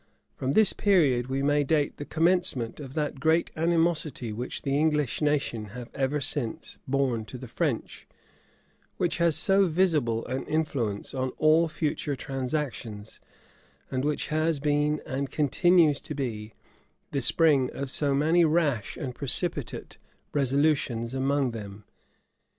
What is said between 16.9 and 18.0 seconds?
the spring of